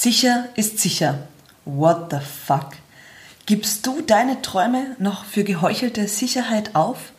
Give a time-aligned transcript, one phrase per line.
[0.00, 1.26] Sicher ist sicher.
[1.64, 2.68] What the fuck?
[3.46, 7.10] Gibst du deine Träume noch für geheuchelte Sicherheit auf?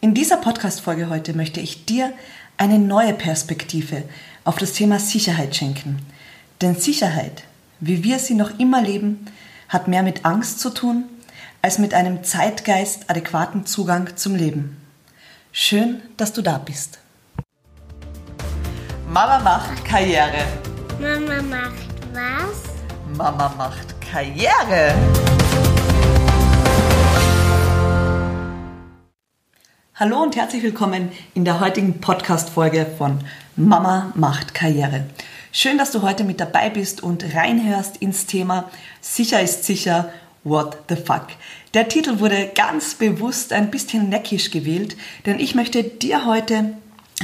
[0.00, 2.12] In dieser Podcast-Folge heute möchte ich dir
[2.56, 4.02] eine neue Perspektive
[4.42, 6.04] auf das Thema Sicherheit schenken.
[6.60, 7.44] Denn Sicherheit,
[7.78, 9.26] wie wir sie noch immer leben,
[9.68, 11.04] hat mehr mit Angst zu tun,
[11.62, 14.76] als mit einem Zeitgeist adäquaten Zugang zum Leben.
[15.52, 16.98] Schön, dass du da bist.
[19.08, 20.44] Mama macht Karriere.
[21.00, 22.62] Mama macht was?
[23.16, 24.94] Mama macht Karriere.
[29.94, 33.20] Hallo und herzlich willkommen in der heutigen Podcast-Folge von
[33.56, 35.06] Mama macht Karriere.
[35.52, 40.12] Schön, dass du heute mit dabei bist und reinhörst ins Thema Sicher ist sicher,
[40.44, 41.28] what the fuck.
[41.72, 46.74] Der Titel wurde ganz bewusst ein bisschen neckisch gewählt, denn ich möchte dir heute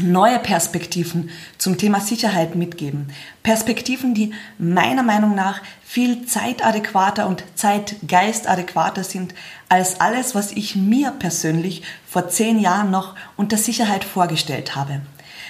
[0.03, 3.09] neue Perspektiven zum Thema Sicherheit mitgeben.
[3.43, 9.35] Perspektiven, die meiner Meinung nach viel zeitadäquater und zeitgeistadäquater sind
[9.69, 15.01] als alles, was ich mir persönlich vor zehn Jahren noch unter Sicherheit vorgestellt habe.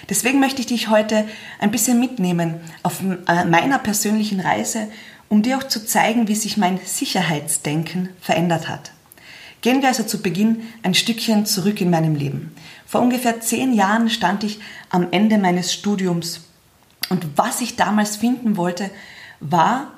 [0.09, 1.27] Deswegen möchte ich dich heute
[1.59, 4.89] ein bisschen mitnehmen auf äh, meiner persönlichen Reise,
[5.29, 8.93] um dir auch zu zeigen, wie sich mein Sicherheitsdenken verändert hat.
[9.61, 12.55] Gehen wir also zu Beginn ein Stückchen zurück in meinem Leben.
[12.89, 16.41] Vor ungefähr zehn Jahren stand ich am Ende meines Studiums
[17.11, 18.91] und was ich damals finden wollte,
[19.41, 19.89] war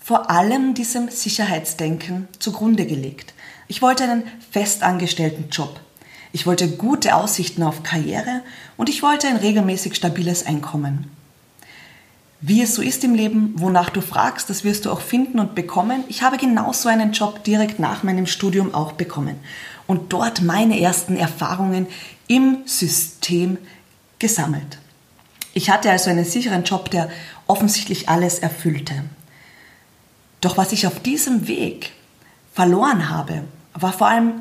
[0.00, 3.34] vor allem diesem Sicherheitsdenken zugrunde gelegt.
[3.66, 4.22] Ich wollte einen
[4.52, 5.80] festangestellten Job.
[6.30, 8.42] Ich wollte gute Aussichten auf Karriere
[8.76, 11.10] und ich wollte ein regelmäßig stabiles Einkommen.
[12.42, 15.56] Wie es so ist im Leben, wonach du fragst, das wirst du auch finden und
[15.56, 16.04] bekommen.
[16.06, 19.40] Ich habe genauso einen Job direkt nach meinem Studium auch bekommen
[19.86, 21.86] und dort meine ersten Erfahrungen
[22.28, 23.58] im System
[24.18, 24.78] gesammelt.
[25.54, 27.08] Ich hatte also einen sicheren Job, der
[27.46, 29.04] offensichtlich alles erfüllte.
[30.40, 31.92] Doch was ich auf diesem Weg
[32.52, 34.32] verloren habe, war vor allem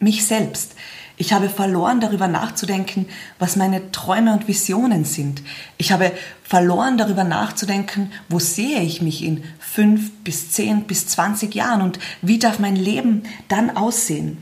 [0.00, 0.72] mich selbst.
[1.18, 3.06] Ich habe verloren, darüber nachzudenken,
[3.38, 5.42] was meine Träume und Visionen sind.
[5.76, 6.10] Ich habe
[6.42, 11.98] verloren, darüber nachzudenken, wo sehe ich mich in fünf bis zehn bis zwanzig Jahren und
[12.22, 14.38] wie darf mein Leben dann aussehen.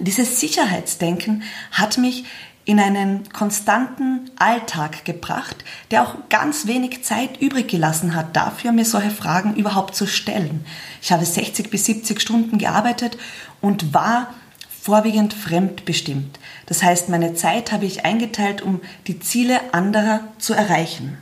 [0.00, 2.24] Dieses Sicherheitsdenken hat mich
[2.64, 5.56] in einen konstanten Alltag gebracht,
[5.90, 10.64] der auch ganz wenig Zeit übrig gelassen hat dafür, mir solche Fragen überhaupt zu stellen.
[11.02, 13.18] Ich habe 60 bis 70 Stunden gearbeitet
[13.60, 14.32] und war
[14.68, 16.38] vorwiegend fremdbestimmt.
[16.66, 21.18] Das heißt, meine Zeit habe ich eingeteilt, um die Ziele anderer zu erreichen.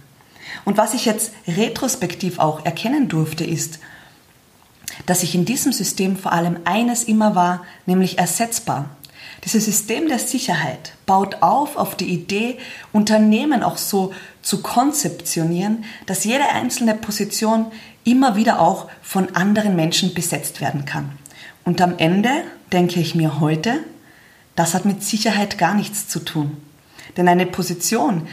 [0.65, 3.81] Und was ich jetzt retrospektiv auch erkennen durfte, ist,
[5.09, 8.91] dass ich in diesem System vor allem eines immer war, nämlich ersetzbar.
[9.43, 12.59] Dieses System der Sicherheit baut auf auf die Idee,
[12.93, 17.73] Unternehmen auch so zu konzeptionieren, dass jede einzelne Position
[18.05, 21.13] immer wieder auch von anderen Menschen besetzt werden kann.
[21.65, 22.31] Und am Ende
[22.71, 23.81] denke ich mir heute,
[24.57, 26.59] das hat mit Sicherheit gar nichts zu tun.
[27.17, 28.29] Denn eine Position,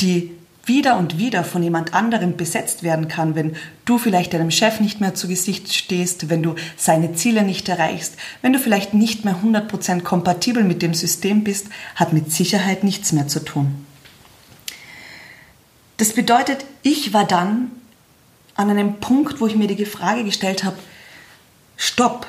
[0.00, 0.30] die
[0.64, 5.00] wieder und wieder von jemand anderem besetzt werden kann, wenn du vielleicht deinem Chef nicht
[5.00, 9.36] mehr zu Gesicht stehst, wenn du seine Ziele nicht erreichst, wenn du vielleicht nicht mehr
[9.42, 11.66] 100% kompatibel mit dem System bist,
[11.96, 13.86] hat mit Sicherheit nichts mehr zu tun.
[15.96, 17.70] Das bedeutet, ich war dann
[18.54, 20.76] an einem Punkt, wo ich mir die Frage gestellt habe,
[21.76, 22.26] stopp,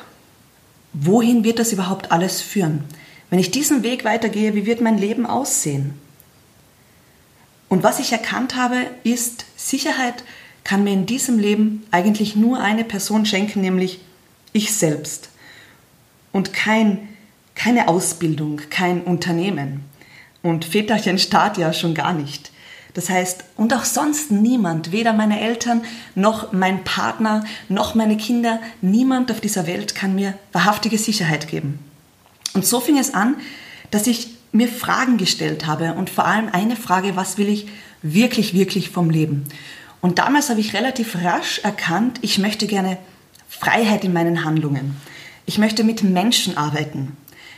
[0.94, 2.84] wohin wird das überhaupt alles führen?
[3.30, 5.94] Wenn ich diesen Weg weitergehe, wie wird mein Leben aussehen?
[7.72, 10.26] Und was ich erkannt habe, ist, Sicherheit
[10.66, 14.02] kann mir in diesem Leben eigentlich nur eine Person schenken, nämlich
[14.52, 15.30] ich selbst.
[16.34, 17.08] Und kein,
[17.56, 19.86] keine Ausbildung, kein Unternehmen.
[20.44, 22.52] Und Väterchen Staat ja schon gar nicht.
[22.94, 25.82] Das heißt, und auch sonst niemand, weder meine Eltern
[26.14, 31.80] noch mein Partner noch meine Kinder, niemand auf dieser Welt kann mir wahrhaftige Sicherheit geben.
[32.54, 33.38] Und so fing es an,
[33.92, 37.68] dass ich mir Fragen gestellt habe und vor allem eine Frage, was will ich
[38.02, 39.46] wirklich, wirklich vom Leben?
[40.02, 42.98] Und damals habe ich relativ rasch erkannt, ich möchte gerne
[43.48, 44.96] Freiheit in meinen Handlungen.
[45.46, 47.16] Ich möchte mit Menschen arbeiten.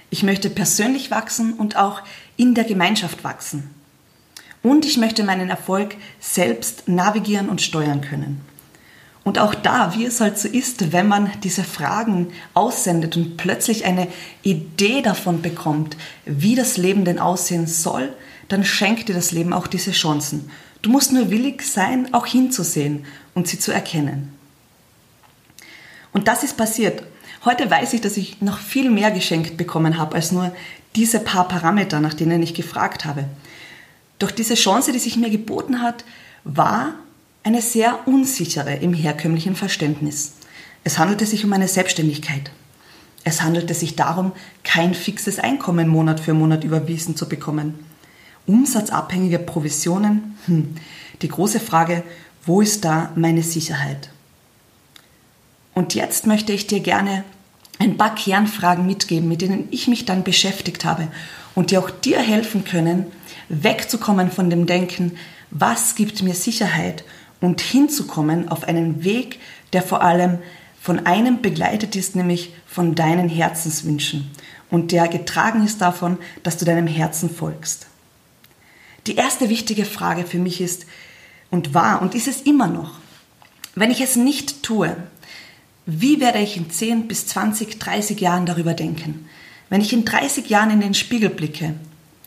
[0.10, 2.01] Ich möchte persönlich wachsen und auch
[2.38, 3.69] in der Gemeinschaft wachsen.
[4.62, 8.42] Und ich möchte meinen Erfolg selbst navigieren und steuern können.
[9.24, 13.86] Und auch da, wie es halt so ist, wenn man diese Fragen aussendet und plötzlich
[13.86, 14.08] eine
[14.42, 18.14] Idee davon bekommt, wie das Leben denn aussehen soll,
[18.50, 20.52] dann schenkt dir das Leben auch diese Chancen.
[20.81, 24.34] Du musst nur willig sein, auch hinzusehen und sie zu erkennen.
[26.12, 27.04] Und das ist passiert.
[27.46, 30.54] Heute weiß ich, dass ich noch viel mehr geschenkt bekommen habe als nur
[30.96, 33.25] diese paar Parameter, nach denen ich gefragt habe.
[34.20, 36.04] Doch diese Chance, die sich mir geboten hat,
[36.44, 36.94] war
[37.44, 40.34] eine sehr unsichere im herkömmlichen Verständnis.
[40.84, 42.51] Es handelte sich um eine Selbstständigkeit.
[43.25, 44.31] Es handelte sich darum,
[44.63, 47.86] kein fixes Einkommen Monat für Monat überwiesen zu bekommen.
[48.48, 50.38] Umsatzabhängige Provisionen?
[50.45, 50.75] Hm.
[51.22, 52.04] Die große Frage,
[52.45, 54.10] wo ist da meine Sicherheit?
[55.74, 57.24] Und jetzt möchte ich dir gerne
[57.80, 61.07] ein paar Kernfragen mitgeben, mit denen ich mich dann beschäftigt habe
[61.56, 63.06] und die auch dir helfen können,
[63.50, 65.18] wegzukommen von dem Denken,
[65.50, 67.04] was gibt mir Sicherheit
[67.44, 69.42] und hinzukommen auf einen Weg,
[69.74, 70.40] der vor allem
[70.81, 74.31] von einem begleitet ist, nämlich von deinen Herzenswünschen
[74.69, 77.88] und der getragen ist davon, dass du deinem Herzen folgst.
[79.07, 80.86] Die erste wichtige Frage für mich ist
[81.51, 82.92] und war und ist es immer noch,
[83.75, 84.96] wenn ich es nicht tue,
[85.86, 89.28] wie werde ich in 10 bis 20, 30 Jahren darüber denken?
[89.69, 91.74] Wenn ich in 30 Jahren in den Spiegel blicke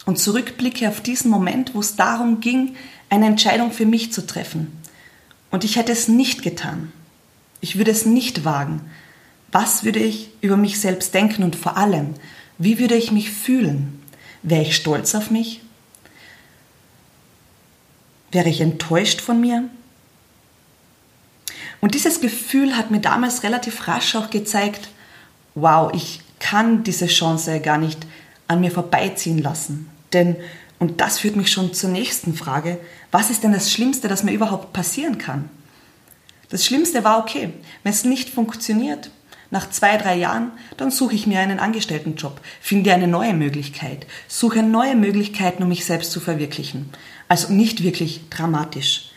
[0.04, 2.76] und zurückblicke auf diesen Moment, wo es darum ging,
[3.08, 4.84] eine Entscheidung für mich zu treffen
[5.50, 6.92] und ich hätte es nicht getan,
[7.60, 8.80] ich würde es nicht wagen.
[9.52, 12.14] Was würde ich über mich selbst denken und vor allem,
[12.58, 14.02] wie würde ich mich fühlen?
[14.42, 15.60] Wäre ich stolz auf mich?
[18.32, 19.64] Wäre ich enttäuscht von mir?
[21.80, 24.88] Und dieses Gefühl hat mir damals relativ rasch auch gezeigt,
[25.54, 28.06] wow, ich kann diese Chance gar nicht
[28.48, 29.88] an mir vorbeiziehen lassen.
[30.12, 30.36] Denn,
[30.78, 32.78] und das führt mich schon zur nächsten Frage,
[33.10, 35.48] was ist denn das Schlimmste, das mir überhaupt passieren kann?
[36.50, 37.52] Das Schlimmste war, okay,
[37.82, 39.10] wenn es nicht funktioniert,
[39.50, 44.62] nach zwei, drei Jahren, dann suche ich mir einen Angestelltenjob, finde eine neue Möglichkeit, suche
[44.62, 46.90] neue Möglichkeiten, um mich selbst zu verwirklichen.
[47.28, 49.10] Also nicht wirklich dramatisch.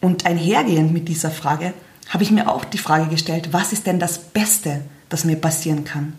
[0.00, 1.74] Und einhergehend mit dieser Frage
[2.08, 5.84] habe ich mir auch die Frage gestellt, was ist denn das Beste, das mir passieren
[5.84, 6.14] kann?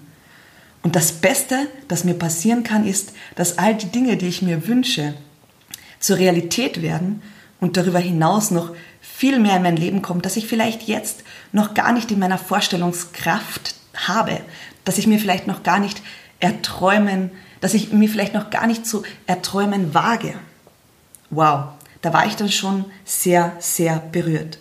[0.84, 4.68] Und das Beste, das mir passieren kann, ist, dass all die Dinge, die ich mir
[4.68, 5.16] wünsche,
[6.00, 7.22] zur Realität werden
[7.62, 11.74] und darüber hinaus noch viel mehr in mein Leben kommt, dass ich vielleicht jetzt noch
[11.74, 14.42] gar nicht in meiner Vorstellungskraft habe,
[14.84, 16.02] dass ich mir vielleicht noch gar nicht
[16.42, 17.32] erträumen,
[17.62, 20.34] dass ich mir vielleicht noch gar nicht zu erträumen wage.
[21.30, 21.70] Wow,
[22.02, 24.60] da war ich dann schon sehr, sehr berührt.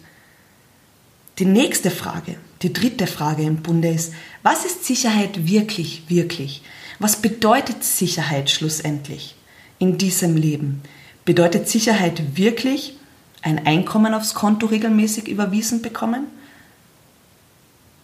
[1.41, 6.63] Die nächste Frage, die dritte Frage im Bunde ist, was ist Sicherheit wirklich, wirklich?
[6.99, 9.37] Was bedeutet Sicherheit schlussendlich
[9.79, 10.83] in diesem Leben?
[11.25, 12.97] Bedeutet Sicherheit wirklich,
[13.43, 16.27] ein Einkommen aufs Konto regelmäßig überwiesen bekommen?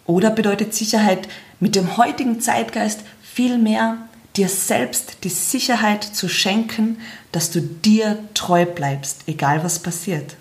[0.05, 1.29] Oder bedeutet Sicherheit
[1.61, 3.99] mit dem heutigen Zeitgeist vielmehr,
[4.37, 6.99] dir selbst die Sicherheit zu schenken,
[7.33, 10.37] dass du dir treu bleibst, egal was passiert?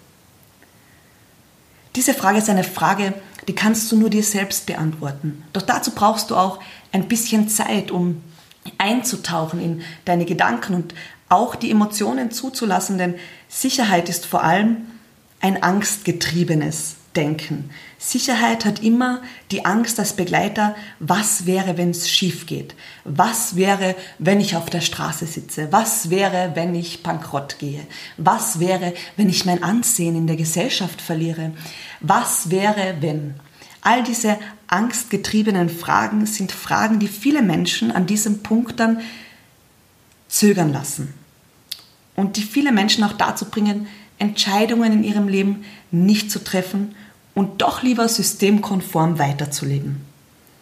[1.95, 3.13] Diese Frage ist eine Frage,
[3.47, 5.43] die kannst du nur dir selbst beantworten.
[5.53, 6.59] Doch dazu brauchst du auch
[6.91, 8.21] ein bisschen Zeit, um
[8.77, 10.93] einzutauchen in deine Gedanken und
[11.29, 13.15] auch die Emotionen zuzulassen, denn
[13.47, 14.77] Sicherheit ist vor allem
[15.39, 17.71] ein angstgetriebenes Denken.
[17.97, 22.75] Sicherheit hat immer die Angst als Begleiter, was wäre, wenn es schief geht?
[23.03, 25.69] Was wäre, wenn ich auf der Straße sitze?
[25.71, 27.81] Was wäre, wenn ich bankrott gehe?
[28.17, 31.53] Was wäre, wenn ich mein Ansehen in der Gesellschaft verliere?
[32.01, 33.33] Was wäre, wenn?
[33.81, 34.37] All diese
[34.67, 39.01] angstgetriebenen Fragen sind Fragen, die viele Menschen an diesem Punkt dann
[40.27, 41.13] zögern lassen
[42.15, 43.87] und die viele Menschen auch dazu bringen,
[44.19, 46.95] Entscheidungen in ihrem Leben nicht zu treffen
[47.37, 50.01] und doch lieber systemkonform weiterzuleben.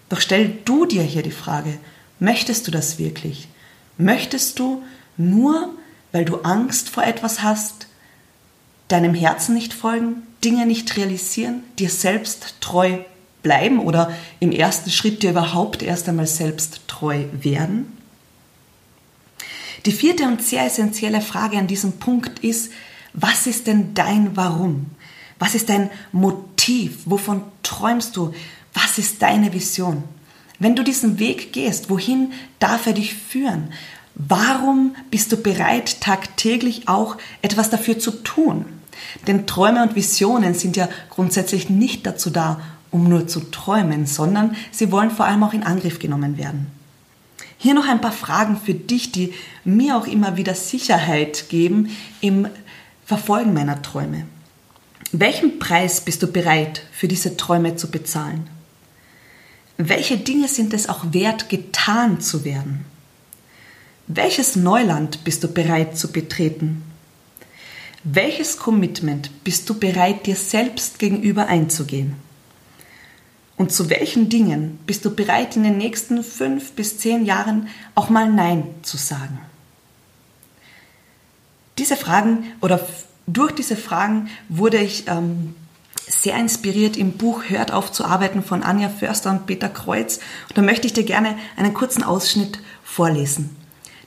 [0.10, 1.78] Doch stell du dir hier die Frage,
[2.20, 3.48] möchtest du das wirklich?
[3.98, 4.84] Möchtest du
[5.16, 5.70] nur,
[6.12, 7.88] weil du Angst vor etwas hast,
[8.90, 12.98] deinem Herzen nicht folgen, Dinge nicht realisieren, dir selbst treu
[13.42, 17.98] bleiben oder im ersten Schritt dir überhaupt erst einmal selbst treu werden?
[19.86, 22.74] Die vierte und sehr essentielle Frage an diesem Punkt ist,
[23.14, 24.88] was ist denn dein Warum?
[25.40, 26.55] Was ist dein Motiv?
[27.06, 28.34] Wovon träumst du?
[28.74, 30.04] Was ist deine Vision?
[30.60, 33.74] Wenn du diesen Weg gehst, wohin darf er dich führen?
[34.16, 38.66] Warum bist du bereit, tagtäglich auch etwas dafür zu tun?
[39.28, 44.56] Denn Träume und Visionen sind ja grundsätzlich nicht dazu da, um nur zu träumen, sondern
[44.72, 46.68] sie wollen vor allem auch in Angriff genommen werden.
[47.58, 49.34] Hier noch ein paar Fragen für dich, die
[49.66, 51.90] mir auch immer wieder Sicherheit geben
[52.22, 52.48] im
[53.06, 54.26] Verfolgen meiner Träume.
[55.12, 58.50] Welchen Preis bist du bereit für diese Träume zu bezahlen?
[59.78, 62.86] Welche Dinge sind es auch wert, getan zu werden?
[64.08, 66.84] Welches Neuland bist du bereit zu betreten?
[68.04, 72.16] Welches Commitment bist du bereit, dir selbst gegenüber einzugehen?
[73.58, 78.10] Und zu welchen Dingen bist du bereit, in den nächsten fünf bis zehn Jahren auch
[78.10, 79.40] mal Nein zu sagen?
[81.78, 82.86] Diese Fragen oder
[83.28, 85.56] durch diese Fragen wurde ich ähm,
[86.08, 90.20] sehr inspiriert im Buch Hört auf zu arbeiten von Anja Förster und Peter Kreuz.
[90.50, 93.56] Und da möchte ich dir gerne einen kurzen Ausschnitt vorlesen.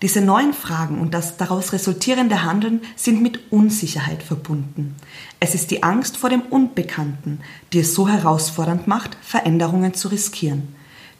[0.01, 4.95] Diese neuen Fragen und das daraus resultierende Handeln sind mit Unsicherheit verbunden.
[5.41, 7.41] Es ist die Angst vor dem Unbekannten,
[7.73, 10.77] die es so herausfordernd macht, Veränderungen zu riskieren.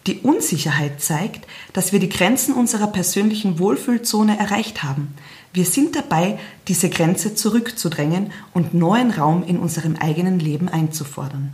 [0.07, 5.15] Die Unsicherheit zeigt, dass wir die Grenzen unserer persönlichen Wohlfühlzone erreicht haben.
[5.53, 11.53] Wir sind dabei, diese Grenze zurückzudrängen und neuen Raum in unserem eigenen Leben einzufordern.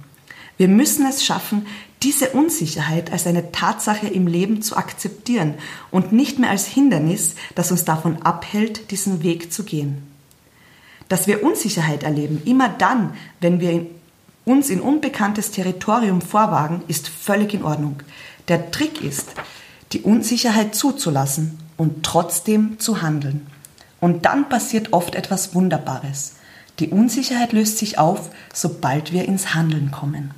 [0.56, 1.66] Wir müssen es schaffen,
[2.02, 5.54] diese Unsicherheit als eine Tatsache im Leben zu akzeptieren
[5.90, 10.02] und nicht mehr als Hindernis, das uns davon abhält, diesen Weg zu gehen.
[11.08, 13.86] Dass wir Unsicherheit erleben, immer dann, wenn wir
[14.44, 18.02] uns in unbekanntes Territorium vorwagen, ist völlig in Ordnung.
[18.48, 19.32] Der Trick ist,
[19.92, 23.46] die Unsicherheit zuzulassen und trotzdem zu handeln.
[24.00, 26.34] Und dann passiert oft etwas Wunderbares.
[26.78, 30.32] Die Unsicherheit löst sich auf, sobald wir ins Handeln kommen.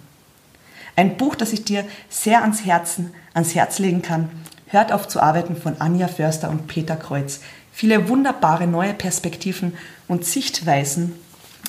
[0.95, 4.29] Ein Buch, das ich dir sehr ans Herzen, ans Herz legen kann.
[4.67, 7.41] Hört auf zu arbeiten von Anja Förster und Peter Kreuz.
[7.73, 9.75] Viele wunderbare neue Perspektiven
[10.09, 11.13] und Sichtweisen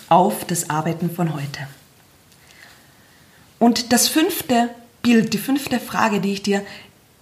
[0.09, 1.67] auf das Arbeiten von heute.
[3.59, 4.69] Und das fünfte
[5.01, 6.65] Bild, die fünfte Frage, die ich dir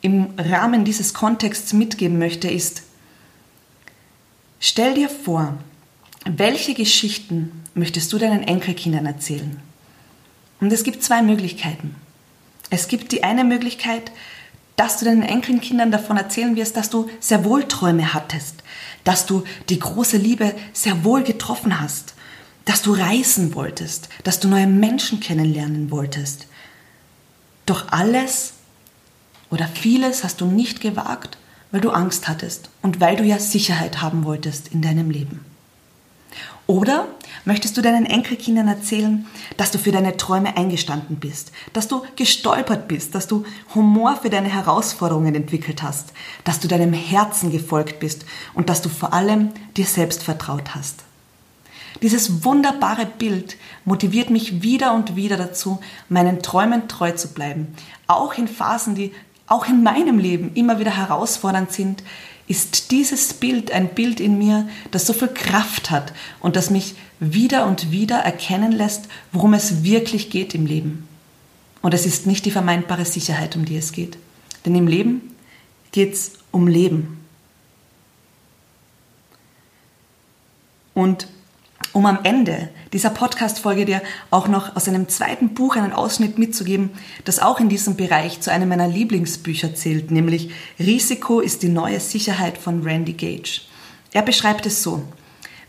[0.02, 2.84] im Rahmen dieses Kontexts mitgeben möchte, ist,
[4.60, 5.58] stell dir vor,
[6.26, 9.60] welche Geschichten möchtest du deinen Enkelkindern erzählen?
[10.60, 11.96] Und es gibt zwei Möglichkeiten.
[12.70, 14.12] Es gibt die eine Möglichkeit,
[14.76, 18.64] dass du deinen Enkelkindern davon erzählen wirst, dass du sehr wohl Träume hattest,
[19.04, 22.15] dass du die große Liebe sehr wohl getroffen hast,
[22.66, 26.48] dass du reisen wolltest, dass du neue Menschen kennenlernen wolltest.
[27.66, 28.54] Doch alles
[29.50, 31.38] oder vieles hast du nicht gewagt,
[31.72, 35.46] weil du Angst hattest und weil du ja Sicherheit haben wolltest in deinem Leben.
[36.68, 37.08] Oder
[37.46, 42.88] möchtest du deinen Enkelkindern erzählen, dass du für deine Träume eingestanden bist, dass du gestolpert
[42.88, 43.46] bist, dass du
[43.76, 46.12] Humor für deine Herausforderungen entwickelt hast,
[46.44, 51.05] dass du deinem Herzen gefolgt bist und dass du vor allem dir selbst vertraut hast.
[52.02, 57.74] Dieses wunderbare Bild motiviert mich wieder und wieder dazu, meinen Träumen treu zu bleiben,
[58.08, 59.12] auch in Phasen, die
[59.48, 62.04] auch in meinem Leben immer wieder herausfordernd sind,
[62.48, 66.96] ist dieses Bild ein Bild in mir, das so viel Kraft hat und das mich
[67.20, 71.08] wieder und wieder erkennen lässt, worum es wirklich geht im Leben.
[71.82, 74.18] Und es ist nicht die vermeintbare Sicherheit, um die es geht.
[74.66, 75.36] Denn im Leben
[75.92, 77.20] geht es um Leben.
[80.94, 81.28] Und
[81.96, 86.90] um am Ende dieser Podcast-Folge dir auch noch aus einem zweiten Buch einen Ausschnitt mitzugeben,
[87.24, 92.02] das auch in diesem Bereich zu einem meiner Lieblingsbücher zählt, nämlich Risiko ist die neue
[92.02, 93.62] Sicherheit von Randy Gage.
[94.12, 95.04] Er beschreibt es so.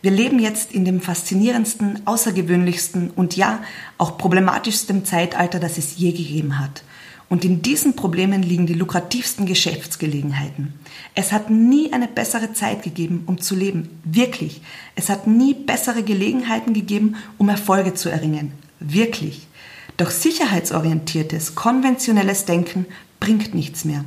[0.02, 3.61] Wir leben jetzt in dem faszinierendsten, außergewöhnlichsten und ja,
[3.97, 6.83] auch problematischsten Zeitalter, das es je gegeben hat.
[7.28, 10.75] Und in diesen Problemen liegen die lukrativsten Geschäftsgelegenheiten.
[11.14, 14.00] Es hat nie eine bessere Zeit gegeben, um zu leben.
[14.04, 14.61] Wirklich.
[14.95, 18.52] Es hat nie bessere Gelegenheiten gegeben, um Erfolge zu erringen.
[18.78, 19.49] Wirklich.
[19.97, 22.87] Doch sicherheitsorientiertes, konventionelles Denken
[23.18, 24.04] bringt nichts mehr.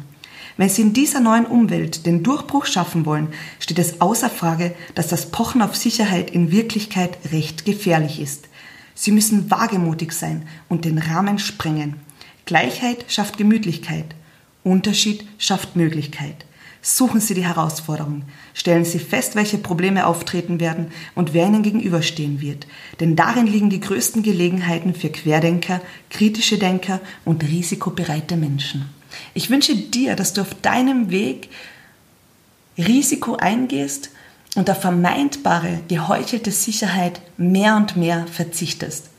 [0.55, 5.07] Wenn Sie in dieser neuen Umwelt den Durchbruch schaffen wollen, steht es außer Frage, dass
[5.07, 8.49] das Pochen auf Sicherheit in Wirklichkeit recht gefährlich ist.
[8.93, 11.95] Sie müssen wagemutig sein und den Rahmen sprengen.
[12.49, 14.15] Gleichheit schafft Gemütlichkeit.
[14.63, 16.47] Unterschied schafft Möglichkeit.
[16.81, 18.23] Suchen Sie die Herausforderung.
[18.55, 22.65] Stellen Sie fest, welche Probleme auftreten werden und wer Ihnen gegenüberstehen wird.
[22.99, 25.79] Denn darin liegen die größten Gelegenheiten für Querdenker,
[26.09, 28.89] kritische Denker und risikobereite Menschen.
[29.35, 31.49] Ich wünsche dir, dass du auf deinem Weg
[32.79, 34.09] Risiko eingehst
[34.55, 39.11] und auf vermeintbare, geheuchelte Sicherheit mehr und mehr verzichtest.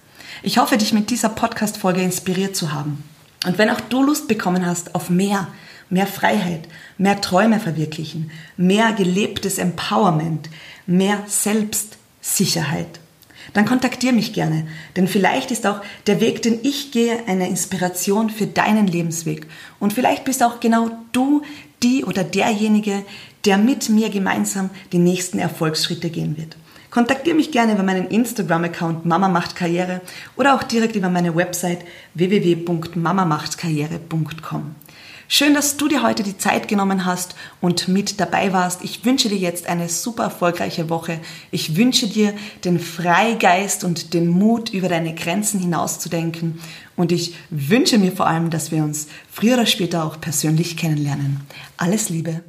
[0.43, 3.05] Ich hoffe, dich mit dieser Podcast-Folge inspiriert zu haben.
[3.47, 5.49] Und wenn auch du Lust bekommen hast auf mehr,
[5.89, 6.69] mehr Freiheit,
[6.99, 10.49] mehr Träume verwirklichen, mehr gelebtes Empowerment,
[10.87, 13.01] mehr Selbstsicherheit,
[13.53, 14.67] dann kontaktiere mich gerne,
[14.97, 19.47] denn vielleicht ist auch der Weg, den ich gehe, eine Inspiration für deinen Lebensweg.
[19.81, 21.43] Und vielleicht bist auch genau du
[21.83, 23.03] die oder derjenige,
[23.45, 26.57] der mit mir gemeinsam die nächsten Erfolgsschritte gehen wird.
[26.91, 30.01] Kontaktiere mich gerne über meinen Instagram-Account Mama macht Karriere
[30.37, 34.75] oder auch direkt über meine Website www.mamamachtkarriere.com.
[35.33, 38.83] Schön, dass du dir heute die Zeit genommen hast und mit dabei warst.
[38.83, 41.21] Ich wünsche dir jetzt eine super erfolgreiche Woche.
[41.53, 46.59] Ich wünsche dir den Freigeist und den Mut, über deine Grenzen hinauszudenken.
[46.97, 51.43] Und ich wünsche mir vor allem, dass wir uns früher oder später auch persönlich kennenlernen.
[51.77, 52.43] Alles Liebe.